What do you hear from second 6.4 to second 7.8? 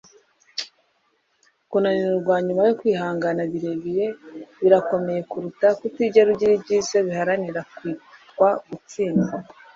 ibyiza biharanira